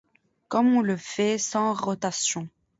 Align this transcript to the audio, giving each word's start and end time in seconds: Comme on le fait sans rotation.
Comme 0.47 0.73
on 0.73 0.81
le 0.81 0.97
fait 0.97 1.37
sans 1.37 1.75
rotation. 1.75 2.49